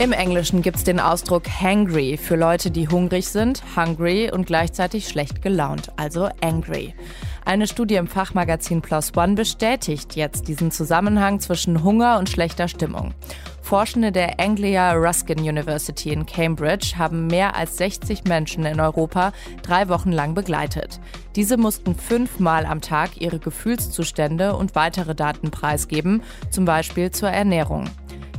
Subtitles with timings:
[0.00, 5.06] Im Englischen gibt es den Ausdruck hangry für Leute, die hungrig sind, hungry und gleichzeitig
[5.06, 6.94] schlecht gelaunt, also angry.
[7.44, 13.12] Eine Studie im Fachmagazin Plus One bestätigt jetzt diesen Zusammenhang zwischen Hunger und schlechter Stimmung.
[13.60, 19.90] Forschende der Anglia Ruskin University in Cambridge haben mehr als 60 Menschen in Europa drei
[19.90, 20.98] Wochen lang begleitet.
[21.36, 27.90] Diese mussten fünfmal am Tag ihre Gefühlszustände und weitere Daten preisgeben, zum Beispiel zur Ernährung.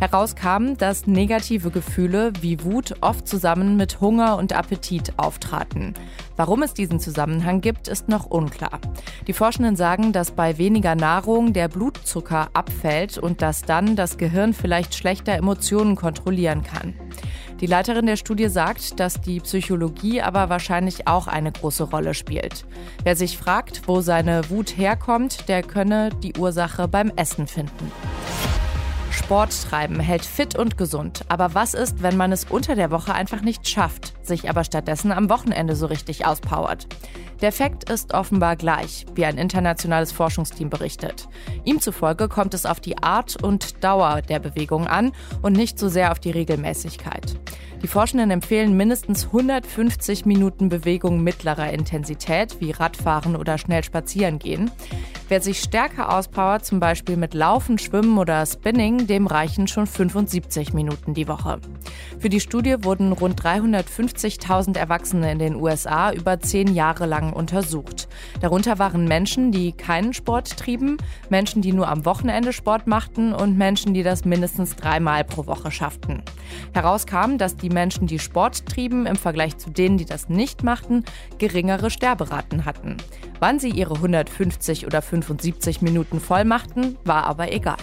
[0.02, 5.94] Herauskam, dass negative Gefühle wie Wut oft zusammen mit Hunger und Appetit auftraten.
[6.36, 8.80] Warum es diesen Zusammenhang gibt, ist noch unklar.
[9.28, 14.56] Die Forschenden sagen, dass bei weniger Nahrung der Blutzucker abfällt und dass dann das Gehirn
[14.56, 16.96] vielleicht schlechter Emotionen kontrollieren kann.
[17.60, 22.66] Die Leiterin der Studie sagt, dass die Psychologie aber wahrscheinlich auch eine große Rolle spielt.
[23.04, 27.92] Wer sich fragt, wo seine Wut herkommt, der könne die Ursache beim Essen finden.
[29.32, 31.24] Sport treiben hält fit und gesund.
[31.30, 35.14] Aber was ist, wenn man es unter der Woche einfach nicht schafft, sich aber stattdessen
[35.14, 36.86] am Wochenende so richtig auspowert?
[37.40, 41.30] Der Effekt ist offenbar gleich, wie ein internationales Forschungsteam berichtet.
[41.64, 45.88] Ihm zufolge kommt es auf die Art und Dauer der Bewegung an und nicht so
[45.88, 47.40] sehr auf die Regelmäßigkeit.
[47.82, 54.70] Die Forschenden empfehlen mindestens 150 Minuten Bewegung mittlerer Intensität, wie Radfahren oder schnell spazieren gehen.
[55.32, 60.74] Wer sich stärker auspowert, zum Beispiel mit Laufen, Schwimmen oder Spinning, dem reichen schon 75
[60.74, 61.62] Minuten die Woche.
[62.20, 68.10] Für die Studie wurden rund 350.000 Erwachsene in den USA über zehn Jahre lang untersucht.
[68.42, 70.98] Darunter waren Menschen, die keinen Sport trieben,
[71.30, 75.72] Menschen, die nur am Wochenende Sport machten und Menschen, die das mindestens dreimal pro Woche
[75.72, 76.24] schafften.
[76.74, 81.06] Herauskam, dass die Menschen, die Sport trieben, im Vergleich zu denen, die das nicht machten,
[81.38, 82.98] geringere Sterberaten hatten.
[83.40, 87.78] Wann sie ihre 150 oder 75 Minuten voll machten, war aber egal.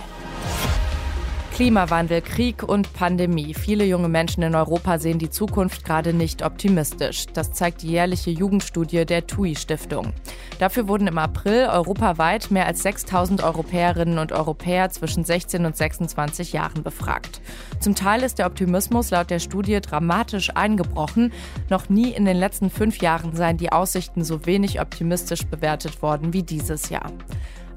[1.59, 3.53] Klimawandel, Krieg und Pandemie.
[3.53, 7.27] Viele junge Menschen in Europa sehen die Zukunft gerade nicht optimistisch.
[7.35, 10.13] Das zeigt die jährliche Jugendstudie der TUI Stiftung.
[10.61, 16.53] Dafür wurden im April europaweit mehr als 6000 Europäerinnen und Europäer zwischen 16 und 26
[16.53, 17.41] Jahren befragt.
[17.81, 21.33] Zum Teil ist der Optimismus laut der Studie dramatisch eingebrochen.
[21.71, 26.33] Noch nie in den letzten fünf Jahren seien die Aussichten so wenig optimistisch bewertet worden
[26.33, 27.11] wie dieses Jahr.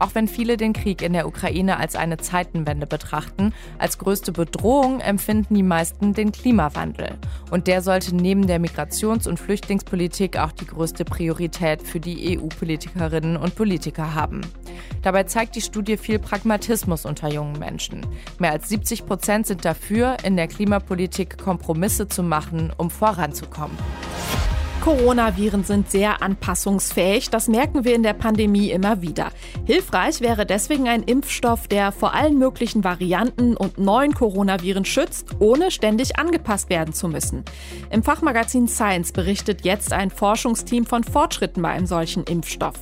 [0.02, 5.00] Auch wenn viele den Krieg in der Ukraine als eine Zeitenwende betrachten, als größte Bedrohung
[5.00, 7.20] empfinden die meisten den Klimawandel.
[7.52, 13.38] Und der sollte neben der Migrations- und Flüchtlingspolitik auch die größte Priorität für die EU-Politikerinnen
[13.38, 14.42] und Politiker haben.
[15.04, 18.04] Dabei zeigt die Studie viel Pragmatismus unter jungen Menschen.
[18.40, 23.78] Mehr als 70 Prozent sind dafür, in der Klimapolitik Kompromisse zu machen, um voranzukommen.
[24.82, 27.30] Coronaviren sind sehr anpassungsfähig.
[27.30, 29.30] Das merken wir in der Pandemie immer wieder.
[29.66, 35.70] Hilfreich wäre deswegen ein Impfstoff, der vor allen möglichen Varianten und neuen Coronaviren schützt, ohne
[35.70, 37.46] ständig angepasst werden zu müssen.
[37.92, 42.80] Im Fachmagazin Science berichtet jetzt ein Forschungsteam von Fortschritten bei einem solchen Impfstoff.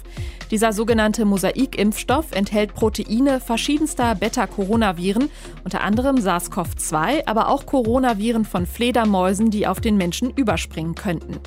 [0.51, 5.29] Dieser sogenannte Mosaik-Impfstoff enthält Proteine verschiedenster Beta-Coronaviren,
[5.63, 11.39] unter anderem SARS-CoV-2, aber auch Coronaviren von Fledermäusen, die auf den Menschen überspringen könnten.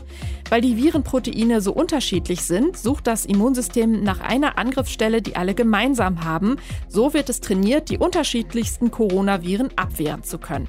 [0.51, 6.25] Weil die Virenproteine so unterschiedlich sind, sucht das Immunsystem nach einer Angriffsstelle, die alle gemeinsam
[6.25, 6.57] haben.
[6.89, 10.69] So wird es trainiert, die unterschiedlichsten Coronaviren abwehren zu können.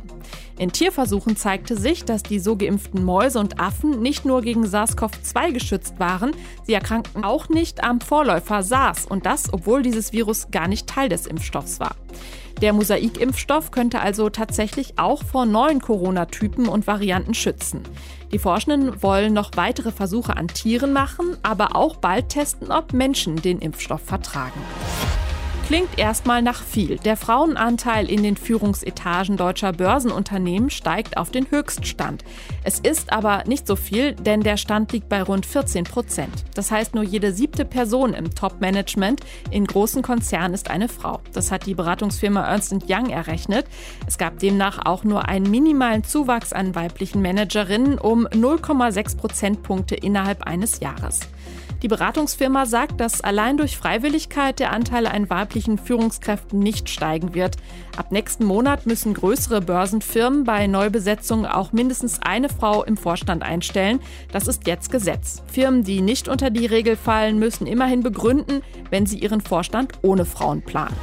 [0.57, 5.51] In Tierversuchen zeigte sich, dass die so geimpften Mäuse und Affen nicht nur gegen SARS-CoV-2
[5.51, 6.31] geschützt waren,
[6.63, 11.09] sie erkrankten auch nicht am Vorläufer SARS und das, obwohl dieses Virus gar nicht Teil
[11.09, 11.95] des Impfstoffs war.
[12.61, 17.81] Der Mosaik-Impfstoff könnte also tatsächlich auch vor neuen Corona-Typen und Varianten schützen.
[18.31, 23.37] Die Forschenden wollen noch weitere Versuche an Tieren machen, aber auch bald testen, ob Menschen
[23.37, 24.61] den Impfstoff vertragen.
[25.65, 26.97] Klingt erstmal nach viel.
[26.97, 32.25] Der Frauenanteil in den Führungsetagen deutscher Börsenunternehmen steigt auf den Höchststand.
[32.65, 36.33] Es ist aber nicht so viel, denn der Stand liegt bei rund 14 Prozent.
[36.53, 39.21] Das heißt, nur jede siebte Person im Top-Management
[39.51, 41.21] in großen Konzernen ist eine Frau.
[41.31, 43.65] Das hat die Beratungsfirma Ernst Young errechnet.
[44.05, 50.43] Es gab demnach auch nur einen minimalen Zuwachs an weiblichen Managerinnen um 0,6 Prozentpunkte innerhalb
[50.43, 51.21] eines Jahres.
[51.83, 57.57] Die Beratungsfirma sagt, dass allein durch Freiwilligkeit der Anteil an weiblichen Führungskräften nicht steigen wird.
[57.97, 63.99] Ab nächsten Monat müssen größere Börsenfirmen bei Neubesetzungen auch mindestens eine Frau im Vorstand einstellen.
[64.31, 65.43] Das ist jetzt Gesetz.
[65.51, 70.23] Firmen, die nicht unter die Regel fallen, müssen immerhin begründen, wenn sie ihren Vorstand ohne
[70.23, 70.95] Frauen planen.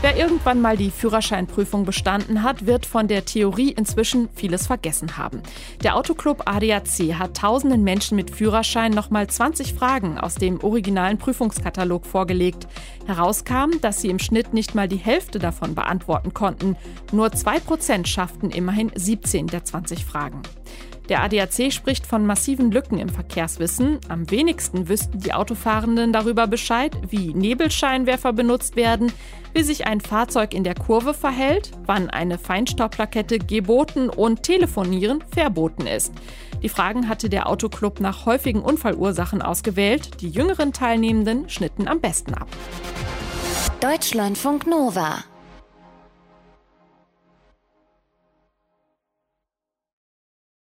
[0.00, 5.42] Wer irgendwann mal die Führerscheinprüfung bestanden hat, wird von der Theorie inzwischen vieles vergessen haben.
[5.82, 12.06] Der Autoclub ADAC hat tausenden Menschen mit Führerschein nochmal 20 Fragen aus dem originalen Prüfungskatalog
[12.06, 12.68] vorgelegt.
[13.06, 16.76] Herauskam, dass sie im Schnitt nicht mal die Hälfte davon beantworten konnten.
[17.10, 20.42] Nur 2% schafften immerhin 17 der 20 Fragen.
[21.08, 23.98] Der ADAC spricht von massiven Lücken im Verkehrswissen.
[24.08, 29.10] Am wenigsten wüssten die Autofahrenden darüber Bescheid, wie Nebelscheinwerfer benutzt werden,
[29.54, 35.86] wie sich ein Fahrzeug in der Kurve verhält, wann eine Feinstaubplakette geboten und Telefonieren verboten
[35.86, 36.12] ist.
[36.62, 40.20] Die Fragen hatte der Autoclub nach häufigen Unfallursachen ausgewählt.
[40.20, 42.48] Die jüngeren Teilnehmenden schnitten am besten ab.
[43.80, 45.24] Deutschlandfunk Nova